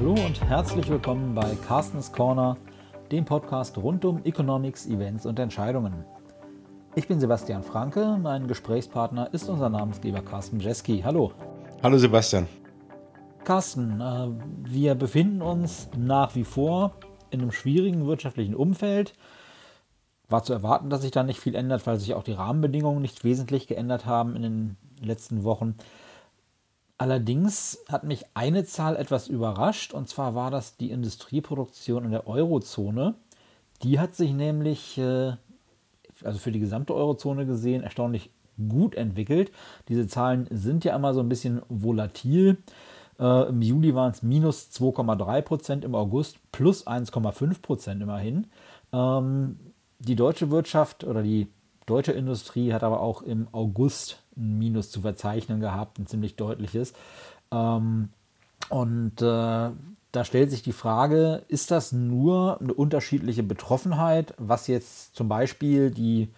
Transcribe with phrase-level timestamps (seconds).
[0.00, 2.56] Hallo und herzlich willkommen bei Carstens Corner,
[3.12, 6.06] dem Podcast rund um Economics, Events und Entscheidungen.
[6.94, 11.02] Ich bin Sebastian Franke, mein Gesprächspartner ist unser Namensgeber Carsten Jeski.
[11.04, 11.32] Hallo.
[11.82, 12.46] Hallo Sebastian.
[13.44, 14.28] Carsten, äh,
[14.64, 16.94] wir befinden uns nach wie vor
[17.28, 19.12] in einem schwierigen wirtschaftlichen Umfeld.
[20.30, 23.22] War zu erwarten, dass sich da nicht viel ändert, weil sich auch die Rahmenbedingungen nicht
[23.22, 25.74] wesentlich geändert haben in den letzten Wochen.
[27.00, 32.26] Allerdings hat mich eine Zahl etwas überrascht, und zwar war das die Industrieproduktion in der
[32.26, 33.14] Eurozone.
[33.82, 35.32] Die hat sich nämlich, äh,
[36.22, 38.28] also für die gesamte Eurozone gesehen, erstaunlich
[38.68, 39.50] gut entwickelt.
[39.88, 42.58] Diese Zahlen sind ja immer so ein bisschen volatil.
[43.18, 48.48] Äh, Im Juli waren es minus 2,3 Prozent, im August plus 1,5 Prozent immerhin.
[48.92, 49.58] Ähm,
[50.00, 51.48] die deutsche Wirtschaft oder die
[51.86, 56.92] deutsche Industrie hat aber auch im August ein Minus zu verzeichnen gehabt, ein ziemlich deutliches.
[57.52, 58.08] Ähm,
[58.68, 59.70] und äh,
[60.12, 65.90] da stellt sich die Frage, ist das nur eine unterschiedliche Betroffenheit, was jetzt zum Beispiel
[65.90, 66.30] die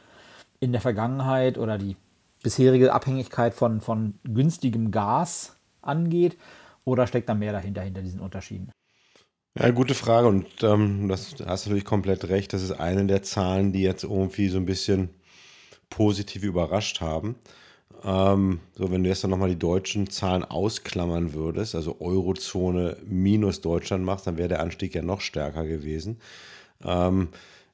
[0.60, 1.96] in der Vergangenheit oder die
[2.42, 6.36] bisherige Abhängigkeit von, von günstigem Gas angeht?
[6.84, 8.70] Oder steckt da mehr dahinter, hinter diesen Unterschieden?
[9.58, 12.52] Ja, gute Frage und ähm, das hast du natürlich komplett recht.
[12.52, 15.10] Das ist eine der Zahlen, die jetzt irgendwie so ein bisschen
[15.90, 17.36] positiv überrascht haben.
[18.04, 23.60] Ähm, so, wenn du jetzt dann nochmal die deutschen Zahlen ausklammern würdest, also Eurozone minus
[23.60, 26.18] Deutschland machst, dann wäre der Anstieg ja noch stärker gewesen.
[26.84, 27.28] Ähm,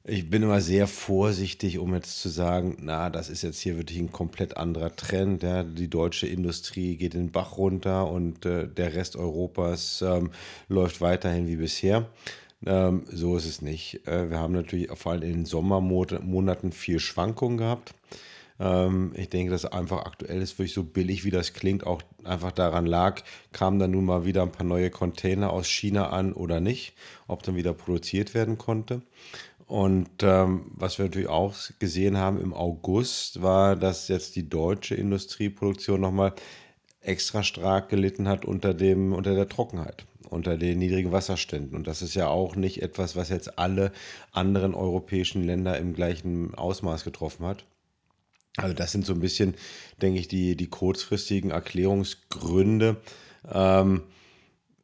[0.05, 3.99] ich bin immer sehr vorsichtig, um jetzt zu sagen, na, das ist jetzt hier wirklich
[3.99, 5.43] ein komplett anderer Trend.
[5.43, 5.63] Ja.
[5.63, 10.31] Die deutsche Industrie geht den Bach runter und äh, der Rest Europas ähm,
[10.67, 12.07] läuft weiterhin wie bisher.
[12.65, 14.07] Ähm, so ist es nicht.
[14.07, 17.93] Äh, wir haben natürlich vor allem in den Sommermonaten viel Schwankungen gehabt.
[18.59, 22.51] Ähm, ich denke, dass einfach aktuell ist wirklich so billig, wie das klingt, auch einfach
[22.51, 26.59] daran lag, kamen dann nun mal wieder ein paar neue Container aus China an oder
[26.59, 26.93] nicht,
[27.27, 29.01] ob dann wieder produziert werden konnte.
[29.65, 34.95] Und ähm, was wir natürlich auch gesehen haben im August, war, dass jetzt die deutsche
[34.95, 36.33] Industrieproduktion nochmal
[37.01, 41.75] extra stark gelitten hat unter, dem, unter der Trockenheit, unter den niedrigen Wasserständen.
[41.75, 43.91] Und das ist ja auch nicht etwas, was jetzt alle
[44.31, 47.63] anderen europäischen Länder im gleichen Ausmaß getroffen hat.
[48.57, 49.55] Also das sind so ein bisschen,
[50.01, 52.97] denke ich, die, die kurzfristigen Erklärungsgründe.
[53.51, 54.03] Ähm,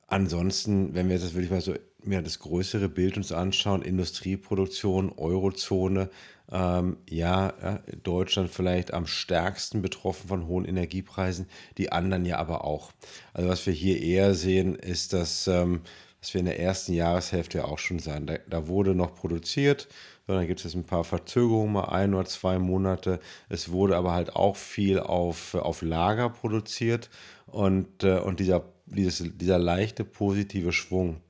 [0.07, 6.09] ansonsten, wenn wir jetzt wirklich mal so mehr das größere Bild uns anschauen, Industrieproduktion, Eurozone,
[6.51, 11.47] ähm, ja, ja, Deutschland vielleicht am stärksten betroffen von hohen Energiepreisen,
[11.77, 12.91] die anderen ja aber auch.
[13.33, 15.81] Also was wir hier eher sehen, ist, dass, ähm,
[16.21, 19.87] was wir in der ersten Jahreshälfte ja auch schon sahen, da, da wurde noch produziert,
[20.28, 23.19] dann gibt es ein paar Verzögerungen, mal ein oder zwei Monate.
[23.50, 27.09] Es wurde aber halt auch viel auf, auf Lager produziert
[27.46, 31.22] und, äh, und dieser, dieses, dieser leichte positive Schwung,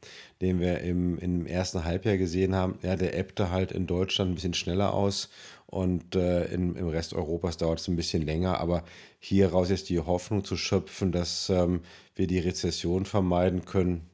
[0.42, 4.36] den wir im, im ersten Halbjahr gesehen haben, ja, der ebbte halt in Deutschland ein
[4.36, 5.30] bisschen schneller aus
[5.68, 8.60] und äh, in, im Rest Europas dauert es ein bisschen länger.
[8.60, 8.84] Aber
[9.20, 11.82] hier raus jetzt die Hoffnung zu schöpfen, dass ähm,
[12.16, 14.10] wir die Rezession vermeiden können,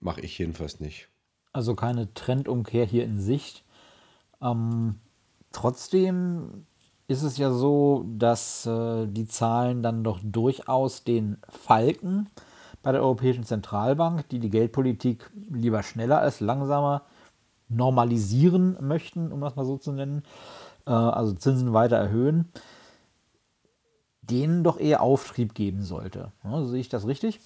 [0.00, 1.08] mache ich jedenfalls nicht.
[1.52, 3.61] Also keine Trendumkehr hier in Sicht.
[4.42, 4.96] Ähm,
[5.52, 6.66] trotzdem
[7.08, 12.28] ist es ja so, dass äh, die Zahlen dann doch durchaus den Falken
[12.82, 17.02] bei der Europäischen Zentralbank, die die Geldpolitik lieber schneller als langsamer
[17.68, 20.22] normalisieren möchten, um das mal so zu nennen,
[20.86, 22.48] äh, also Zinsen weiter erhöhen,
[24.22, 26.32] denen doch eher Auftrieb geben sollte.
[26.44, 27.40] Ja, sehe ich das richtig?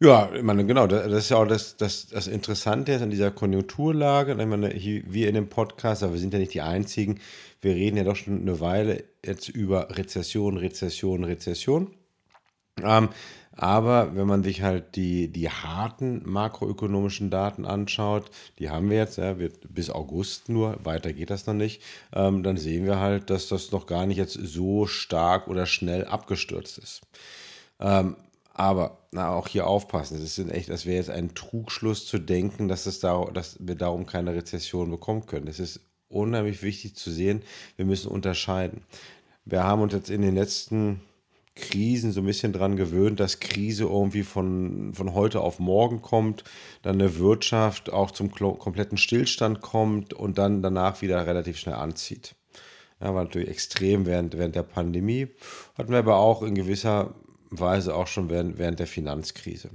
[0.00, 3.32] Ja, ich meine, genau, das ist ja auch das, das, das Interessante jetzt an dieser
[3.32, 4.32] Konjunkturlage.
[4.40, 7.18] Ich meine, hier, wir in dem Podcast, aber wir sind ja nicht die Einzigen,
[7.60, 11.90] wir reden ja doch schon eine Weile jetzt über Rezession, Rezession, Rezession.
[12.82, 13.08] Ähm,
[13.52, 18.30] aber wenn man sich halt die, die harten makroökonomischen Daten anschaut,
[18.60, 21.82] die haben wir jetzt, ja, wird bis August nur, weiter geht das noch nicht,
[22.14, 26.04] ähm, dann sehen wir halt, dass das noch gar nicht jetzt so stark oder schnell
[26.04, 27.00] abgestürzt ist.
[27.80, 28.16] Ähm,
[28.58, 30.16] aber na, auch hier aufpassen.
[30.16, 33.76] Es ist echt, das wäre jetzt ein Trugschluss zu denken, dass, es da, dass wir
[33.76, 35.46] darum keine Rezession bekommen können.
[35.46, 37.42] Es ist unheimlich wichtig zu sehen,
[37.76, 38.82] wir müssen unterscheiden.
[39.44, 41.00] Wir haben uns jetzt in den letzten
[41.54, 46.44] Krisen so ein bisschen daran gewöhnt, dass Krise irgendwie von, von heute auf morgen kommt,
[46.82, 52.34] dann eine Wirtschaft auch zum kompletten Stillstand kommt und dann danach wieder relativ schnell anzieht.
[53.00, 55.28] Ja, war natürlich extrem während, während der Pandemie.
[55.76, 57.14] Hatten wir aber auch in gewisser
[57.50, 59.70] Weise auch schon während, während der Finanzkrise.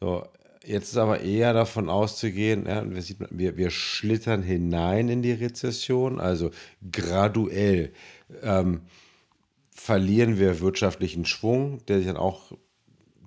[0.00, 0.24] So,
[0.64, 5.32] jetzt ist aber eher davon auszugehen, ja, wir, sieht, wir, wir schlittern hinein in die
[5.32, 6.50] Rezession, also
[6.92, 7.92] graduell
[8.42, 8.82] ähm,
[9.72, 12.52] verlieren wir wirtschaftlichen Schwung, der sich dann auch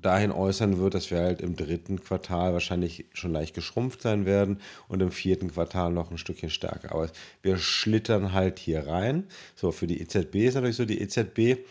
[0.03, 4.59] dahin äußern wird, dass wir halt im dritten Quartal wahrscheinlich schon leicht geschrumpft sein werden
[4.87, 6.91] und im vierten Quartal noch ein Stückchen stärker.
[6.91, 7.09] Aber
[7.41, 9.25] wir schlittern halt hier rein.
[9.55, 11.63] So, für die EZB ist natürlich so, die EZB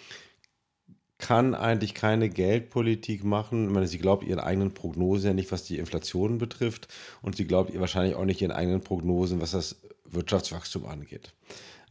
[1.23, 3.67] kann eigentlich keine Geldpolitik machen.
[3.67, 6.89] Ich meine, sie glaubt ihren eigenen Prognosen ja nicht, was die Inflation betrifft.
[7.23, 11.33] Und sie glaubt wahrscheinlich auch nicht ihren eigenen Prognosen, was das Wirtschaftswachstum angeht.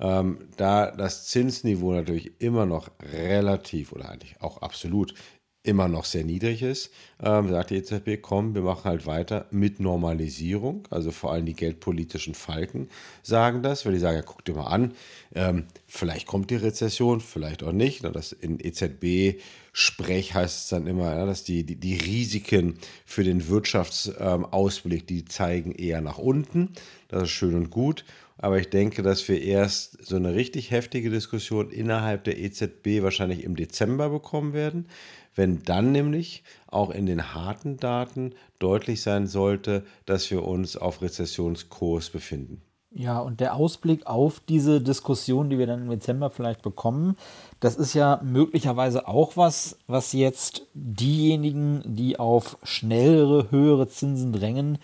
[0.02, 5.14] Ähm, da das Zinsniveau natürlich immer noch relativ oder eigentlich auch absolut
[5.64, 6.90] immer noch sehr niedrig ist,
[7.22, 10.88] ähm, sagt die EZB, komm, wir machen halt weiter mit Normalisierung.
[10.90, 12.90] Also vor allem die geldpolitischen Falken
[13.22, 14.94] sagen das, weil die sagen, ja, guck dir mal an,
[15.36, 18.04] ähm, vielleicht kommt die Rezession, vielleicht auch nicht.
[18.04, 23.48] Das in EZB-Sprech heißt es dann immer, ja, dass die, die, die, Risiken für den
[23.48, 26.70] Wirtschaftsausblick, ähm, die zeigen eher nach unten.
[27.08, 28.04] Das ist schön und gut.
[28.42, 33.44] Aber ich denke, dass wir erst so eine richtig heftige Diskussion innerhalb der EZB wahrscheinlich
[33.44, 34.88] im Dezember bekommen werden
[35.36, 41.02] wenn dann nämlich auch in den harten Daten deutlich sein sollte, dass wir uns auf
[41.02, 42.62] Rezessionskurs befinden.
[42.94, 47.16] Ja, und der Ausblick auf diese Diskussion, die wir dann im Dezember vielleicht bekommen,
[47.62, 54.78] das ist ja möglicherweise auch was, was jetzt diejenigen, die auf schnellere, höhere Zinsen drängen,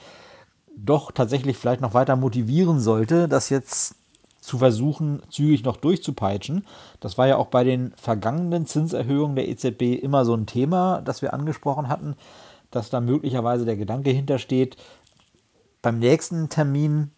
[0.78, 3.96] doch tatsächlich vielleicht noch weiter motivieren sollte, das jetzt
[4.40, 6.66] zu versuchen, zügig noch durchzupeitschen.
[7.00, 11.22] Das war ja auch bei den vergangenen Zinserhöhungen der EZB immer so ein Thema, das
[11.22, 12.16] wir angesprochen hatten,
[12.72, 14.78] dass da möglicherweise der Gedanke hintersteht,
[15.82, 17.12] beim nächsten Termin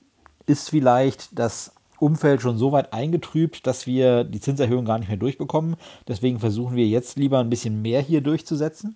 [0.45, 5.17] ist vielleicht das Umfeld schon so weit eingetrübt, dass wir die Zinserhöhung gar nicht mehr
[5.17, 5.75] durchbekommen.
[6.07, 8.95] Deswegen versuchen wir jetzt lieber ein bisschen mehr hier durchzusetzen.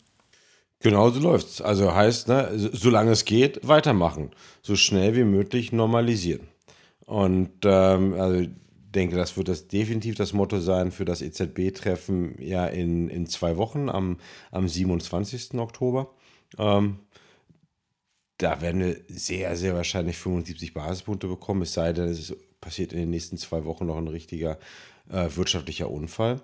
[0.83, 1.61] Genau so läuft es.
[1.61, 4.31] Also heißt, ne, solange es geht, weitermachen.
[4.61, 6.47] So schnell wie möglich normalisieren.
[7.05, 8.45] Und ähm, also
[8.93, 13.55] denke, das wird das definitiv das Motto sein für das EZB-Treffen ja in, in zwei
[13.55, 14.17] Wochen am,
[14.51, 15.53] am 27.
[15.55, 16.13] Oktober.
[16.57, 16.99] Ähm,
[18.37, 22.99] da werden wir sehr, sehr wahrscheinlich 75 Basispunkte bekommen, es sei denn, es passiert in
[22.99, 24.59] den nächsten zwei Wochen noch ein richtiger
[25.09, 26.41] äh, wirtschaftlicher Unfall.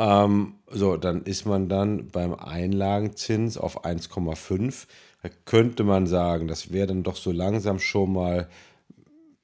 [0.00, 4.86] Ähm, so, dann ist man dann beim Einlagenzins auf 1,5.
[5.22, 8.48] Da könnte man sagen, das wäre dann doch so langsam schon mal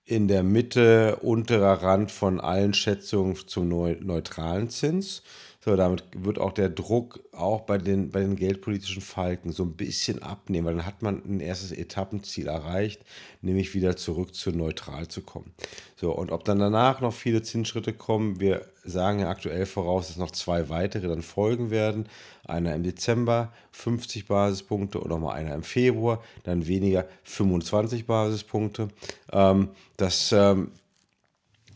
[0.07, 5.23] in der Mitte unterer Rand von allen Schätzungen zum neutralen Zins.
[5.67, 9.73] So, damit wird auch der Druck auch bei den, bei den geldpolitischen Falken so ein
[9.73, 13.01] bisschen abnehmen, weil dann hat man ein erstes Etappenziel erreicht,
[13.43, 15.53] nämlich wieder zurück zu neutral zu kommen.
[15.97, 20.19] So, und ob dann danach noch viele Zinsschritte kommen, wir sagen ja aktuell voraus, dass
[20.19, 22.09] noch zwei weitere dann folgen werden.
[22.45, 28.87] Einer im Dezember, 50 Basispunkte und nochmal einer im Februar, dann weniger 25 Basispunkte.
[29.33, 30.71] Ähm, das ähm,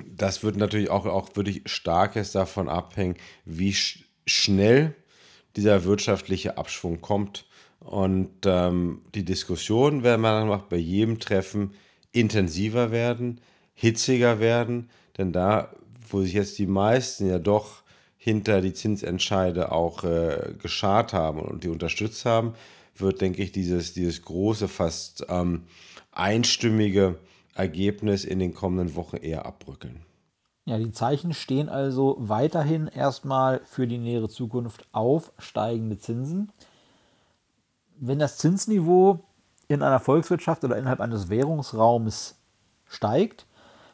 [0.09, 4.95] das wird natürlich auch, auch wirklich starkes davon abhängen, wie sch schnell
[5.57, 7.47] dieser wirtschaftliche Abschwung kommt.
[7.81, 11.73] Und ähm, die Diskussionen werden meiner Meinung nach bei jedem Treffen
[12.13, 13.41] intensiver werden,
[13.75, 15.75] hitziger werden, denn da,
[16.09, 17.83] wo sich jetzt die meisten ja doch
[18.17, 22.55] hinter die Zinsentscheide auch äh, geschart haben und die unterstützt haben,
[22.95, 25.63] wird, denke ich, dieses, dieses große, fast ähm,
[26.13, 27.19] einstimmige
[27.55, 30.03] Ergebnis in den kommenden Wochen eher abbrückeln.
[30.67, 36.53] Ja, die Zeichen stehen also weiterhin erstmal für die nähere Zukunft auf steigende Zinsen.
[37.99, 39.25] Wenn das Zinsniveau
[39.69, 42.37] in einer Volkswirtschaft oder innerhalb eines Währungsraumes
[42.87, 43.47] steigt,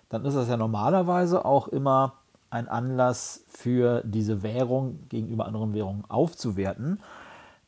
[0.08, 2.14] dann ist das ja normalerweise auch immer
[2.50, 7.00] ein Anlass für diese Währung gegenüber anderen Währungen aufzuwerten.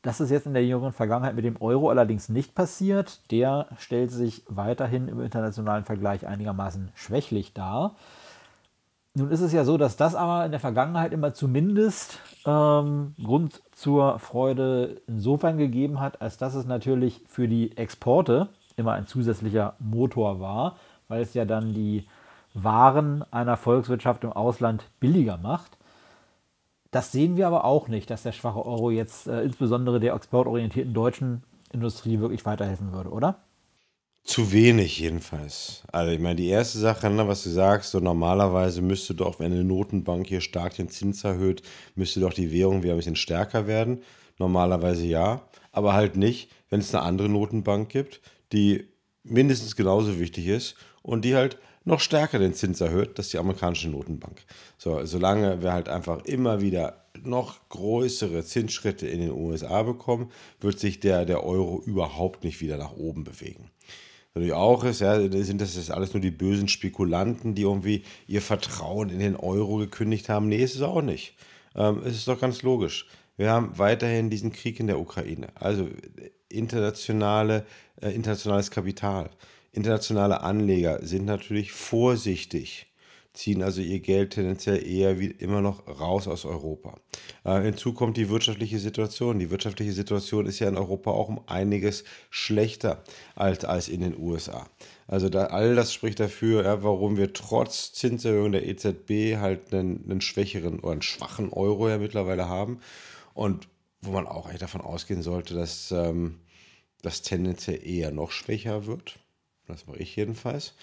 [0.02, 3.21] Das ist jetzt in der jüngeren Vergangenheit mit dem Euro allerdings nicht passiert.
[3.31, 7.97] Der stellt sich weiterhin im internationalen Vergleich einigermaßen schwächlich dar.
[9.14, 13.62] Nun ist es ja so, dass das aber in der Vergangenheit immer zumindest ähm, Grund
[13.73, 19.75] zur Freude insofern gegeben hat, als dass es natürlich für die Exporte immer ein zusätzlicher
[19.81, 20.76] Motor war,
[21.09, 22.07] weil es ja dann die
[22.55, 25.77] Waren einer Volkswirtschaft im Ausland billiger macht.
[26.90, 30.95] Das sehen wir aber auch nicht, dass der schwache Euro jetzt äh, insbesondere der exportorientierten
[30.95, 31.42] deutschen
[31.73, 33.42] Industrie wirklich weiterhelfen würde, oder?
[34.25, 35.83] Zu wenig jedenfalls.
[35.92, 39.52] Also ich meine, die erste Sache, ne, was du sagst, so normalerweise müsste doch, wenn
[39.52, 41.62] eine Notenbank hier stark den Zins erhöht,
[41.95, 44.02] müsste doch die Währung wieder ein bisschen stärker werden.
[44.38, 45.42] Normalerweise ja,
[45.73, 48.21] aber halt nicht, wenn es eine andere Notenbank gibt,
[48.52, 48.88] die
[49.25, 53.38] mindestens genauso wichtig ist und die halt noch stärker den Zins erhöht, das ist die
[53.38, 54.45] amerikanische Notenbank.
[54.78, 60.30] So, solange wir halt einfach immer wieder noch größere Zinsschritte in den USA bekommen,
[60.61, 63.71] wird sich der, der Euro überhaupt nicht wieder nach oben bewegen
[64.38, 68.42] natürlich auch ist, ja, sind das jetzt alles nur die bösen Spekulanten, die irgendwie ihr
[68.42, 70.49] Vertrauen in den Euro gekündigt haben?
[70.49, 71.35] Nee, ist es auch nicht.
[71.75, 73.07] Ähm, es ist doch ganz logisch.
[73.37, 75.49] Wir haben weiterhin diesen Krieg in der Ukraine.
[75.54, 75.88] Also
[76.49, 77.66] internationale,
[78.00, 79.30] äh, internationales Kapital.
[79.78, 82.88] Internationale Anleger sind natürlich vorsichtig
[83.38, 86.99] ziehen also ihr Geld tendenziell eher wie immer noch raus aus Europa.
[87.44, 89.38] Äh, hinzu kommt die wirtschaftliche Situation.
[89.38, 93.04] Die wirtschaftliche Situation ist ja in Europa auch um einiges schlechter
[93.37, 94.68] als, als in den USA.
[95.06, 100.04] Also da, all das spricht dafür, ja, warum wir trotz Zinserhöhung der EZB halt einen,
[100.11, 102.80] einen schwächeren oder einen schwachen Euro ja mittlerweile haben.
[103.35, 103.68] Und
[104.00, 106.40] wo man auch eigentlich davon ausgehen sollte, dass ähm,
[107.02, 109.16] das tendenziell eher noch schwächer wird.
[109.68, 110.75] Das mache ich jedenfalls.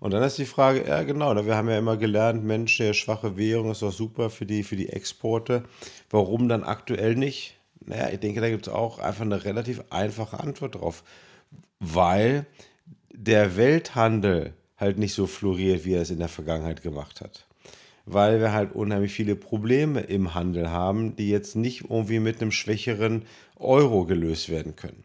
[0.00, 2.92] Und dann ist die Frage, ja genau, ne, wir haben ja immer gelernt, Mensch, der
[2.92, 5.64] schwache Währung ist doch super für die, für die Exporte.
[6.10, 7.56] Warum dann aktuell nicht?
[7.86, 11.04] Naja, ich denke, da gibt es auch einfach eine relativ einfache Antwort drauf.
[11.80, 12.46] Weil
[13.12, 17.46] der Welthandel halt nicht so floriert, wie er es in der Vergangenheit gemacht hat.
[18.04, 22.52] Weil wir halt unheimlich viele Probleme im Handel haben, die jetzt nicht irgendwie mit einem
[22.52, 23.22] schwächeren
[23.56, 25.04] Euro gelöst werden können.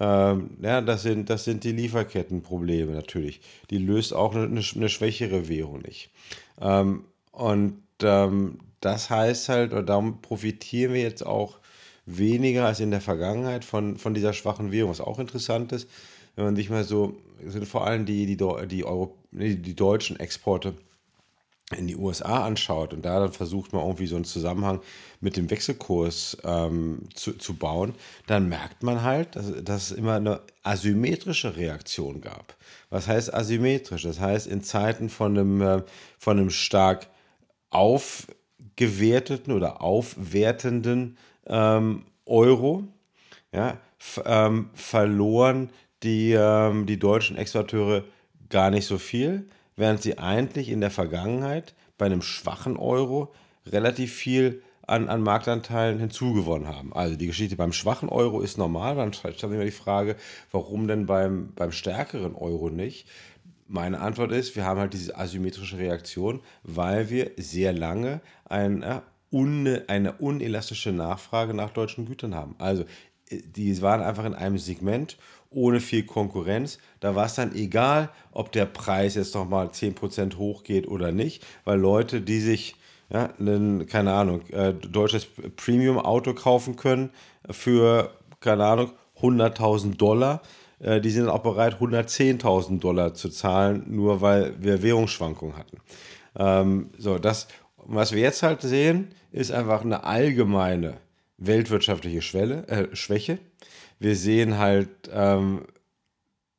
[0.00, 3.40] Ähm, ja, das sind, das sind die Lieferkettenprobleme natürlich.
[3.70, 6.10] Die löst auch eine, eine schwächere Währung nicht.
[6.60, 11.58] Ähm, und ähm, das heißt halt, oder darum profitieren wir jetzt auch
[12.06, 14.90] weniger als in der Vergangenheit von, von dieser schwachen Währung.
[14.90, 15.88] Was auch interessant ist,
[16.36, 20.74] wenn man sich mal so, sind vor allem die, die, die, Euro, die deutschen Exporte
[21.76, 24.80] in die USA anschaut und da dann versucht man irgendwie so einen Zusammenhang
[25.20, 27.94] mit dem Wechselkurs ähm, zu, zu bauen,
[28.26, 32.54] dann merkt man halt, dass, dass es immer eine asymmetrische Reaktion gab.
[32.90, 34.02] Was heißt asymmetrisch?
[34.02, 35.82] Das heißt, in Zeiten von einem, äh,
[36.18, 37.08] von einem stark
[37.70, 41.16] aufgewerteten oder aufwertenden
[41.46, 42.84] ähm, Euro
[43.52, 43.78] ja,
[44.26, 45.70] ähm, verloren
[46.02, 48.04] die, ähm, die deutschen Exporteure
[48.50, 53.32] gar nicht so viel während sie eigentlich in der Vergangenheit bei einem schwachen Euro
[53.66, 56.92] relativ viel an, an Marktanteilen hinzugewonnen haben.
[56.92, 58.96] Also die Geschichte beim schwachen Euro ist normal.
[58.96, 60.16] Dann stellt sich immer die Frage,
[60.52, 63.08] warum denn beim, beim stärkeren Euro nicht?
[63.66, 70.12] Meine Antwort ist, wir haben halt diese asymmetrische Reaktion, weil wir sehr lange eine, eine
[70.18, 72.54] unelastische Nachfrage nach deutschen Gütern haben.
[72.58, 72.84] Also
[73.30, 75.16] die waren einfach in einem Segment
[75.54, 76.78] ohne viel Konkurrenz.
[77.00, 81.78] Da war es dann egal, ob der Preis jetzt nochmal 10% hochgeht oder nicht, weil
[81.78, 82.76] Leute, die sich,
[83.10, 87.10] ja, einen, keine Ahnung, äh, deutsches Premium-Auto kaufen können
[87.50, 90.42] für, keine Ahnung, 100.000 Dollar,
[90.80, 95.78] äh, die sind auch bereit, 110.000 Dollar zu zahlen, nur weil wir Währungsschwankungen hatten.
[96.36, 100.98] Ähm, so, das, was wir jetzt halt sehen, ist einfach eine allgemeine
[101.38, 103.38] weltwirtschaftliche Schwelle, äh, Schwäche.
[103.98, 105.66] Wir sehen halt, ähm,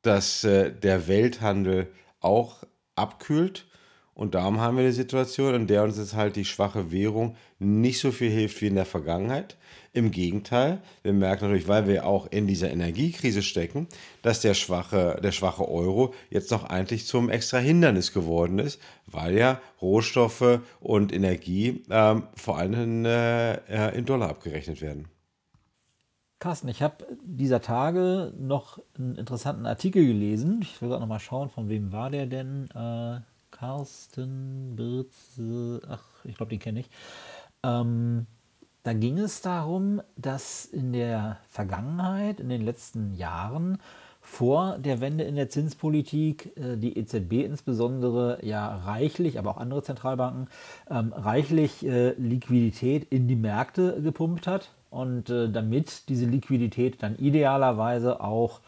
[0.02, 1.88] dass äh, der Welthandel
[2.20, 2.64] auch
[2.94, 3.66] abkühlt.
[4.14, 8.00] Und darum haben wir eine Situation, in der uns jetzt halt die schwache Währung nicht
[8.00, 9.58] so viel hilft wie in der Vergangenheit.
[9.92, 13.88] Im Gegenteil, wir merken natürlich, weil wir auch in dieser Energiekrise stecken,
[14.22, 19.36] dass der schwache, der schwache Euro jetzt noch eigentlich zum extra Hindernis geworden ist, weil
[19.36, 25.08] ja Rohstoffe und Energie ähm, vor allem äh, in Dollar abgerechnet werden.
[26.38, 30.60] Carsten, ich habe dieser Tage noch einen interessanten Artikel gelesen.
[30.60, 32.68] Ich will gerade noch mal schauen, von wem war der denn?
[32.74, 35.40] Äh, Carsten Birz,
[35.88, 36.90] ach, ich glaube, den kenne ich.
[37.62, 38.26] Ähm,
[38.82, 43.78] da ging es darum, dass in der Vergangenheit, in den letzten Jahren,
[44.20, 49.82] vor der Wende in der Zinspolitik äh, die EZB insbesondere ja reichlich, aber auch andere
[49.82, 50.48] Zentralbanken,
[50.90, 57.16] ähm, reichlich äh, Liquidität in die Märkte gepumpt hat und äh, damit diese Liquidität dann
[57.16, 58.60] idealerweise auch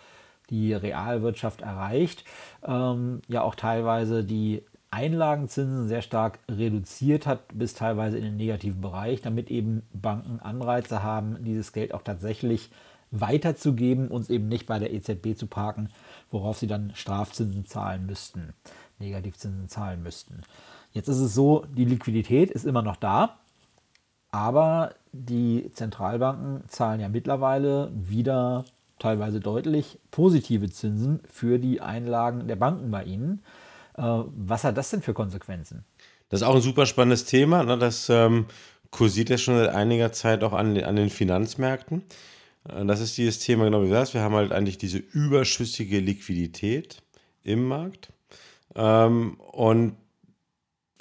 [0.50, 2.24] die Realwirtschaft erreicht,
[2.66, 8.80] ähm, ja auch teilweise die Einlagenzinsen sehr stark reduziert hat, bis teilweise in den negativen
[8.80, 12.70] Bereich, damit eben Banken Anreize haben, dieses Geld auch tatsächlich
[13.10, 15.90] weiterzugeben, uns eben nicht bei der EZB zu parken,
[16.30, 18.54] worauf sie dann Strafzinsen zahlen müssten,
[18.98, 20.42] Negativzinsen zahlen müssten.
[20.92, 23.38] Jetzt ist es so, die Liquidität ist immer noch da,
[24.30, 28.64] aber die Zentralbanken zahlen ja mittlerweile wieder
[28.98, 33.42] teilweise deutlich positive Zinsen für die Einlagen der Banken bei ihnen.
[33.96, 35.84] Äh, was hat das denn für Konsequenzen?
[36.28, 37.62] Das ist auch ein super spannendes Thema.
[37.64, 37.78] Ne?
[37.78, 38.46] Das ähm,
[38.90, 42.02] kursiert ja schon seit einiger Zeit auch an, an den Finanzmärkten.
[42.68, 44.14] Äh, das ist dieses Thema, genau wie du sagst.
[44.14, 47.02] Wir haben halt eigentlich diese überschüssige Liquidität
[47.44, 48.12] im Markt.
[48.74, 49.96] Ähm, und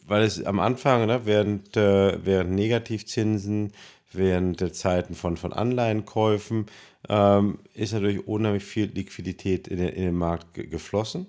[0.08, 3.74] weil es am Anfang, ne, während, äh, während Negativzinsen,
[4.12, 6.66] während der Zeiten von, von Anleihenkäufen,
[7.10, 11.28] ähm, ist natürlich unheimlich viel Liquidität in den, in den Markt geflossen.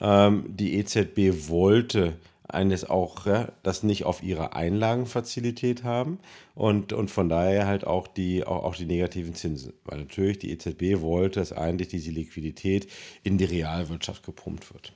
[0.00, 2.14] Ähm, die EZB wollte
[2.48, 6.18] eines auch ja, das nicht auf ihrer Einlagenfazilität haben
[6.54, 9.72] und, und von daher halt auch die, auch, auch die negativen Zinsen.
[9.84, 12.88] Weil natürlich die EZB wollte, dass eigentlich diese Liquidität
[13.24, 14.92] in die Realwirtschaft gepumpt wird.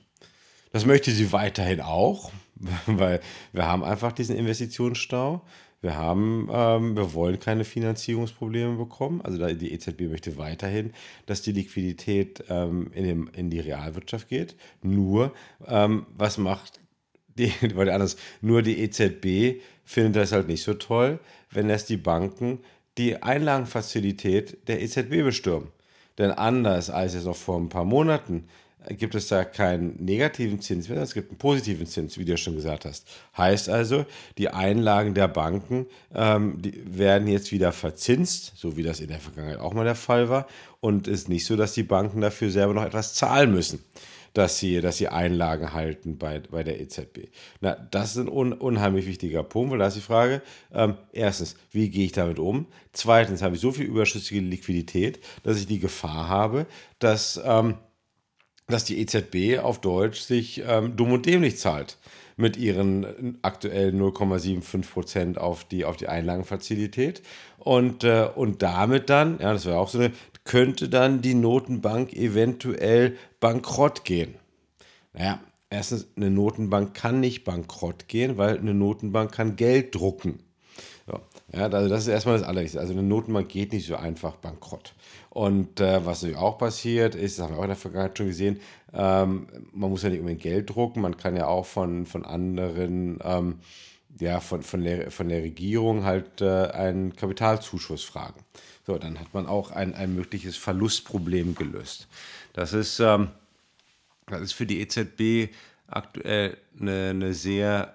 [0.71, 2.31] Das möchte sie weiterhin auch,
[2.85, 3.19] weil
[3.53, 5.41] wir haben einfach diesen Investitionsstau.
[5.81, 9.21] Wir haben, ähm, wir wollen keine Finanzierungsprobleme bekommen.
[9.21, 10.93] Also die EZB möchte weiterhin,
[11.25, 14.55] dass die Liquidität ähm, in, dem, in die Realwirtschaft geht.
[14.83, 15.33] Nur,
[15.67, 16.79] ähm, was macht
[17.37, 21.97] die, weil anders, nur die EZB findet das halt nicht so toll, wenn erst die
[21.97, 22.59] Banken
[22.97, 25.69] die Einlagenfazilität der EZB bestürmen.
[26.17, 28.47] Denn anders als es noch vor ein paar Monaten
[28.89, 32.37] gibt es da keinen negativen Zins mehr, es gibt einen positiven Zins, wie du ja
[32.37, 33.07] schon gesagt hast.
[33.37, 34.05] Heißt also,
[34.37, 35.85] die Einlagen der Banken
[36.15, 40.29] ähm, werden jetzt wieder verzinst, so wie das in der Vergangenheit auch mal der Fall
[40.29, 40.47] war.
[40.79, 43.83] Und es ist nicht so, dass die Banken dafür selber noch etwas zahlen müssen
[44.33, 47.29] dass sie, dass sie Einlagen halten bei, bei der EZB.
[47.59, 50.41] Na, das ist ein un, unheimlich wichtiger Punkt, weil da ist die Frage,
[50.73, 52.67] ähm, erstens, wie gehe ich damit um?
[52.93, 56.65] Zweitens, habe ich so viel überschüssige Liquidität, dass ich die Gefahr habe,
[56.99, 57.75] dass, ähm,
[58.71, 61.97] dass die EZB auf Deutsch sich ähm, dumm und dämlich zahlt
[62.37, 67.21] mit ihren aktuell 0,75 Prozent auf die, auf die Einlagenfazilität.
[67.59, 70.11] Und, äh, und damit dann, ja, das wäre auch so eine,
[70.43, 74.35] könnte dann die Notenbank eventuell bankrott gehen.
[75.13, 80.39] Naja, erstens, eine Notenbank kann nicht bankrott gehen, weil eine Notenbank kann Geld drucken.
[81.05, 81.19] So.
[81.53, 82.79] Ja, also das ist erstmal das Allerwichtigste.
[82.79, 84.93] Also eine Notenbank geht nicht so einfach bankrott.
[85.29, 88.27] Und äh, was natürlich auch passiert ist, das haben wir auch in der Vergangenheit schon
[88.27, 88.59] gesehen,
[88.93, 93.19] ähm, man muss ja nicht unbedingt Geld drucken, man kann ja auch von, von anderen,
[93.23, 93.59] ähm,
[94.19, 98.39] ja, von, von, der, von der Regierung halt äh, einen Kapitalzuschuss fragen.
[98.85, 102.07] So, dann hat man auch ein, ein mögliches Verlustproblem gelöst.
[102.53, 103.29] Das ist, ähm,
[104.27, 105.53] das ist für die EZB
[105.87, 107.93] aktuell eine, eine sehr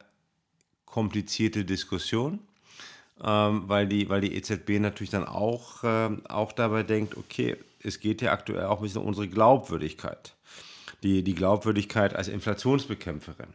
[0.84, 2.38] komplizierte Diskussion,
[3.22, 8.00] ähm, weil, die, weil die EZB natürlich dann auch, äh, auch dabei denkt, okay, es
[8.00, 10.34] geht ja aktuell auch ein bisschen um unsere Glaubwürdigkeit.
[11.02, 13.48] Die, die Glaubwürdigkeit als Inflationsbekämpferin.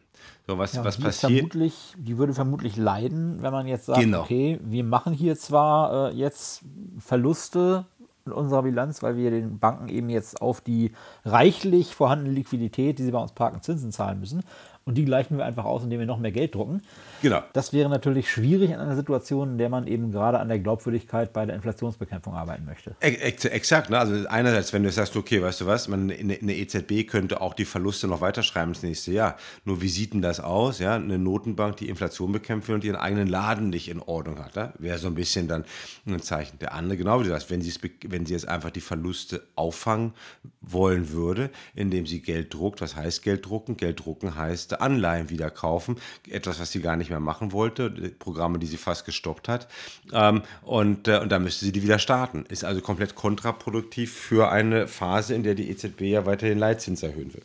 [0.47, 1.31] So, was, ja, was die passiert?
[1.39, 4.21] Vermutlich, die würde vermutlich leiden, wenn man jetzt sagt, Genau.
[4.21, 6.61] okay, wir machen hier zwar äh, jetzt
[6.99, 7.85] Verluste
[8.25, 10.91] in unserer Bilanz, weil wir den Banken eben jetzt auf die
[11.25, 14.43] reichlich vorhandene Liquidität, die sie bei uns parken, Zinsen zahlen müssen.
[14.83, 16.81] Und die gleichen wir einfach aus, indem wir noch mehr Geld drucken.
[17.21, 17.43] Genau.
[17.53, 21.33] Das wäre natürlich schwierig in einer Situation, in der man eben gerade an der Glaubwürdigkeit
[21.33, 22.95] bei der Inflationsbekämpfung arbeiten möchte.
[22.99, 23.99] Ex exakt, ne?
[23.99, 27.53] also einerseits, wenn du sagst, okay, weißt du was, man, eine, eine EZB könnte auch
[27.53, 29.37] die Verluste noch weiterschreiben ins nächste Jahr.
[29.65, 30.79] Nur wie sieht denn das aus?
[30.79, 30.95] Ja?
[30.95, 34.55] Eine Notenbank, die Inflation bekämpft und ihren eigenen Laden nicht in Ordnung hat.
[34.55, 34.73] Ne?
[34.79, 35.63] Wäre so ein bisschen dann
[36.07, 36.57] ein Zeichen.
[36.57, 39.43] Der andere, genau wie du sagst, wenn sie, es, wenn sie jetzt einfach die Verluste
[39.55, 40.13] auffangen
[40.59, 43.77] wollen würde, indem sie Geld druckt, was heißt Geld drucken?
[43.77, 45.97] Geld drucken heißt Anleihen wieder kaufen,
[46.29, 49.67] etwas, was sie gar nicht mehr machen wollte, Programme, die sie fast gestoppt hat.
[50.13, 52.45] Ähm, und, äh, und da müsste sie die wieder starten.
[52.47, 57.03] Ist also komplett kontraproduktiv für eine Phase, in der die EZB ja weiter den Leitzins
[57.03, 57.43] erhöhen will.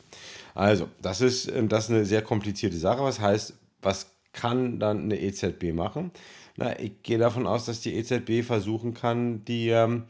[0.55, 3.03] Also, das ist, ähm, das ist eine sehr komplizierte Sache.
[3.03, 6.11] Was heißt, was kann dann eine EZB machen?
[6.57, 10.05] Na, ich gehe davon aus, dass die EZB versuchen kann, die ähm,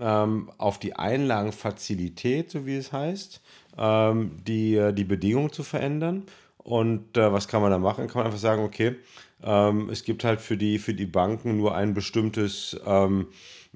[0.00, 3.40] ähm, auf die Einlagenfazilität, so wie es heißt,
[3.78, 6.24] ähm, die, äh, die Bedingungen zu verändern
[6.64, 8.06] und äh, was kann man da machen?
[8.06, 8.96] Kann man einfach sagen, okay,
[9.42, 13.26] ähm, es gibt halt für die, für die Banken nur ein bestimmtes, ähm,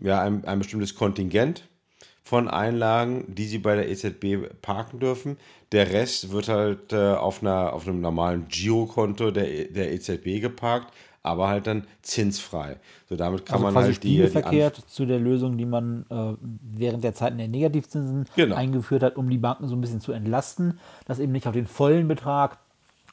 [0.00, 1.68] ja, ein, ein bestimmtes Kontingent
[2.22, 5.36] von Einlagen, die sie bei der EZB parken dürfen.
[5.72, 10.92] Der Rest wird halt äh, auf, einer, auf einem normalen Girokonto der, der EZB geparkt,
[11.22, 12.78] aber halt dann zinsfrei.
[13.08, 16.34] So damit kann Also man quasi halt die, spiegelverkehrt zu der Lösung, die man äh,
[16.40, 18.54] während der Zeiten der Negativzinsen Genau.
[18.56, 21.66] eingeführt hat, um die Banken so ein bisschen zu entlasten, dass eben nicht auf den
[21.66, 22.58] vollen Betrag,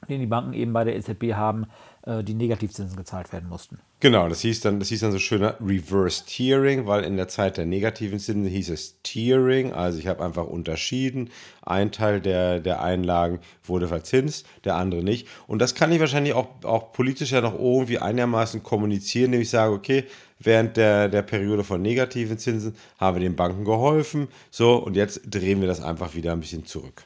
[0.10, 1.66] den die Banken eben bei der EZB haben,
[2.06, 3.80] äh, die Negativzinsen gezahlt werden mussten.
[4.00, 7.56] Genau, das hieß dann, das hieß dann so schöner Reverse Tiering, weil in der Zeit
[7.56, 11.30] der negativen Zinsen hieß es Tiering, also ich habe einfach unterschieden.
[11.62, 15.28] Ein Teil der, der Einlagen wurde verzinst, der andere nicht.
[15.48, 19.50] Und das kann ich wahrscheinlich auch, auch politisch ja noch irgendwie einigermaßen kommunizieren, indem ich
[19.50, 20.04] sage, okay,
[20.40, 25.22] während der, der Periode von negativen Zinsen haben wir den Banken geholfen, so, und jetzt
[25.26, 27.06] drehen wir das einfach wieder ein bisschen zurück.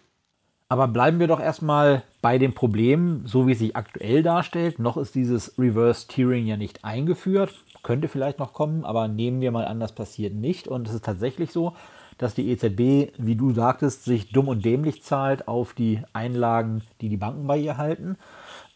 [0.69, 4.79] Aber bleiben wir doch erstmal bei dem Problem, so wie es sich aktuell darstellt.
[4.79, 7.53] Noch ist dieses Reverse Tiering ja nicht eingeführt.
[7.83, 10.67] Könnte vielleicht noch kommen, aber nehmen wir mal an, das passiert nicht.
[10.67, 11.73] Und es ist tatsächlich so,
[12.17, 17.07] dass die EZB, wie du sagtest, sich dumm und dämlich zahlt auf die Einlagen, die
[17.07, 18.17] die Banken bei ihr halten.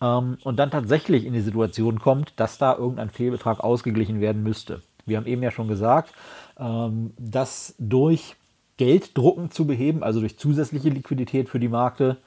[0.02, 4.82] Ähm, und dann tatsächlich in die Situation kommt, dass da irgendein Fehlbetrag ausgeglichen werden müsste.
[5.06, 6.14] Wir haben eben ja schon gesagt,
[6.58, 8.36] ähm, dass durch
[8.82, 12.18] Gelddrucken zu beheben, also durch zusätzliche Liquidität für die Märkte,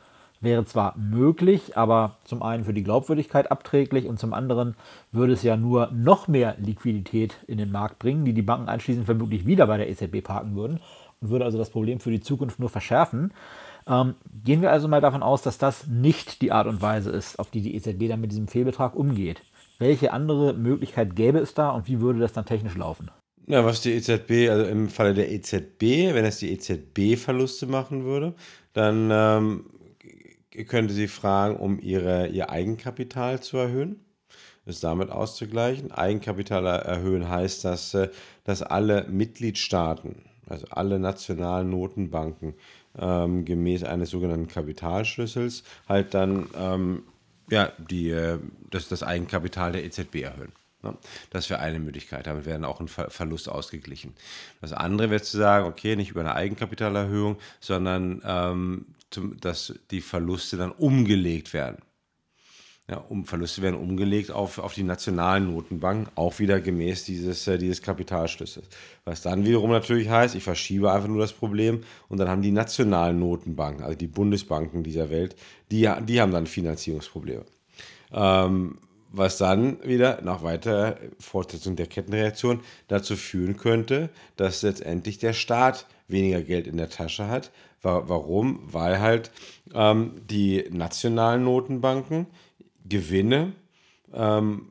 [0.40, 4.76] wäre zwar möglich, aber zum einen für die Glaubwürdigkeit abträglich und zum anderen
[5.10, 9.04] würde es ja nur noch mehr Liquidität in den Markt bringen, die die Banken anschließend
[9.04, 10.78] vermutlich wieder bei der EZB parken würden
[11.20, 13.32] und würde also das Problem für die Zukunft nur verschärfen.
[13.88, 14.14] Ähm,
[14.44, 17.50] gehen wir also mal davon aus, dass das nicht die Art und Weise ist, auf
[17.50, 19.42] die die EZB dann mit diesem Fehlbetrag umgeht.
[19.80, 23.10] Welche andere Möglichkeit gäbe es da und wie würde das dann technisch laufen?
[23.46, 28.04] Ja, was die EZB, also im Falle der EZB, wenn es die EZB Verluste machen
[28.04, 28.34] würde,
[28.72, 29.66] dann ähm,
[30.66, 34.00] könnte sie fragen, um ihre, ihr Eigenkapital zu erhöhen,
[34.64, 35.92] es damit auszugleichen.
[35.92, 38.08] Eigenkapital erhöhen heißt, dass, äh,
[38.44, 42.54] dass alle Mitgliedstaaten, also alle nationalen Notenbanken,
[42.98, 47.02] ähm, gemäß eines sogenannten Kapitalschlüssels halt dann ähm,
[47.50, 48.38] ja, die, äh,
[48.70, 50.52] das, das Eigenkapital der EZB erhöhen.
[50.84, 50.96] Ne?
[51.30, 52.26] Das wäre eine Möglichkeit.
[52.26, 54.14] Damit wäre auch ein Verlust ausgeglichen.
[54.60, 60.00] Das andere wäre zu sagen, okay, nicht über eine Eigenkapitalerhöhung, sondern ähm, zum, dass die
[60.00, 61.78] Verluste dann umgelegt werden.
[62.86, 67.56] Ja, um, Verluste werden umgelegt auf, auf die nationalen Notenbanken, auch wieder gemäß dieses, äh,
[67.56, 68.66] dieses Kapitalschlüssels.
[69.06, 72.50] Was dann wiederum natürlich heißt, ich verschiebe einfach nur das Problem und dann haben die
[72.50, 75.34] nationalen Notenbanken, also die Bundesbanken dieser Welt,
[75.70, 77.46] die, die haben dann Finanzierungsprobleme.
[78.12, 78.76] Ähm,
[79.16, 85.86] was dann wieder nach weiterer Fortsetzung der Kettenreaktion dazu führen könnte, dass letztendlich der Staat
[86.08, 87.50] weniger Geld in der Tasche hat.
[87.82, 88.60] Warum?
[88.72, 89.30] Weil halt
[89.74, 92.26] ähm, die nationalen Notenbanken
[92.86, 93.52] Gewinne
[94.12, 94.68] ähm,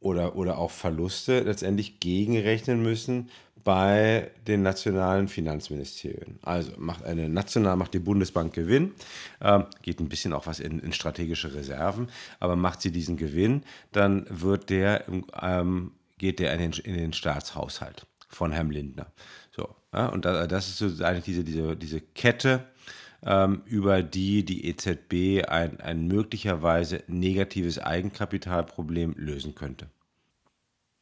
[0.00, 3.30] oder, oder auch Verluste letztendlich gegenrechnen müssen
[3.66, 6.38] bei den nationalen Finanzministerien.
[6.42, 8.94] Also macht eine national macht die Bundesbank Gewinn,
[9.40, 13.64] äh, geht ein bisschen auch was in, in, strategische Reserven, aber macht sie diesen Gewinn,
[13.90, 15.04] dann wird der
[15.42, 19.08] ähm, geht der in den, in den, Staatshaushalt von Herrn Lindner.
[19.50, 22.68] So, ja, und da, das ist so eigentlich diese, diese, diese Kette,
[23.24, 29.88] ähm, über die die EZB ein, ein möglicherweise negatives Eigenkapitalproblem lösen könnte.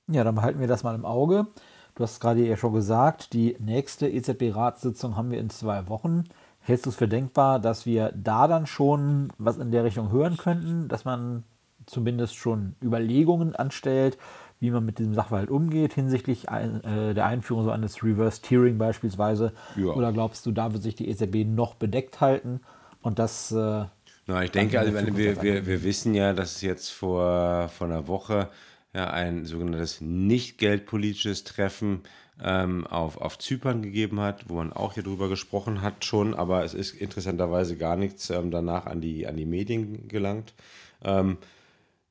[0.09, 1.47] Ja, dann behalten wir das mal im Auge.
[1.95, 6.25] Du hast gerade ja schon gesagt, die nächste EZB-Ratssitzung haben wir in zwei Wochen.
[6.61, 10.37] Hältst du es für denkbar, dass wir da dann schon was in der Richtung hören
[10.37, 11.45] könnten, dass man
[11.87, 14.19] zumindest schon Überlegungen anstellt,
[14.59, 18.79] wie man mit diesem Sachverhalt umgeht hinsichtlich ein, äh, der Einführung so eines Reverse Tiering
[18.79, 19.53] beispielsweise?
[19.77, 19.93] Ja.
[19.93, 22.61] Oder glaubst du, da wird sich die EZB noch bedeckt halten
[23.03, 23.85] und das äh,
[24.27, 28.09] na, ich denke, also wir, wir, wir wissen ja, dass es jetzt vor, vor einer
[28.09, 28.49] Woche
[28.95, 32.03] ja, ein sogenanntes nicht geldpolitisches Treffen
[32.43, 36.65] ähm, auf, auf Zypern gegeben hat, wo man auch hier drüber gesprochen hat schon, aber
[36.65, 40.55] es ist interessanterweise gar nichts ähm, danach an die, an die Medien gelangt.
[41.03, 41.39] Ähm,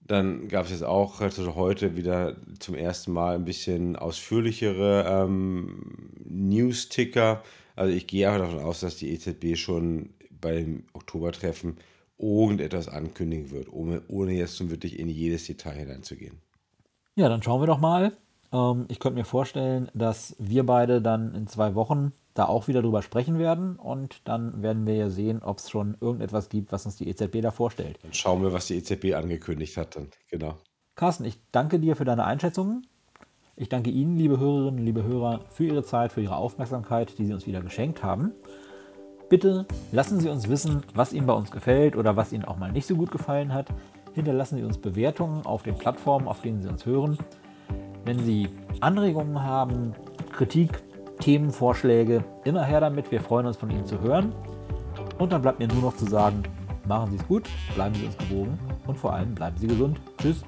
[0.06, 6.10] dann gab es jetzt auch also heute wieder zum ersten Mal ein bisschen ausführlichere ähm,
[6.26, 7.42] News-Ticker.
[7.78, 10.10] Also ich gehe einfach davon aus, dass die EZB schon
[10.42, 11.78] beim Oktobertreffen
[12.18, 16.42] irgendetwas ankündigen wird, ohne, ohne jetzt wirklich in jedes Detail hineinzugehen.
[17.16, 18.14] Ja, dann schauen wir doch mal.
[18.52, 22.82] Ähm, ich könnte mir vorstellen, dass wir beide dann in zwei Wochen da auch wieder
[22.82, 26.88] drüber sprechen werden und dann werden wir ja sehen, ob es schon irgendetwas gibt, was
[26.88, 28.00] uns die EZB da vorstellt.
[28.02, 30.56] Dann schauen wir, was die EZB angekündigt hat dann, genau.
[30.96, 32.88] Carsten, ich danke dir für deine Einschätzungen.
[33.56, 37.34] Ich danke Ihnen, liebe Hörerinnen, liebe Hörer, für Ihre Zeit, für Ihre Aufmerksamkeit, die Sie
[37.34, 38.32] uns wieder geschenkt haben.
[39.30, 42.72] Bitte lassen Sie uns wissen, was Ihnen bei uns gefällt oder was Ihnen auch mal
[42.72, 43.68] nicht so gut gefallen hat
[44.14, 47.18] hinterlassen Sie uns Bewertungen auf den Plattformen, auf denen Sie uns hören.
[48.06, 48.50] Wenn Sie
[48.82, 49.94] Anregungen haben,
[50.32, 50.84] Kritik,
[51.20, 53.12] Themenvorschläge, immer her damit.
[53.12, 54.34] Wir freuen uns von Ihnen zu hören.
[55.20, 56.44] Und dann bleibt mir nur noch zu sagen,
[56.86, 60.00] machen Sie es gut, bleiben Sie uns gewogen und vor allem bleiben Sie gesund.
[60.18, 60.44] Tschüss.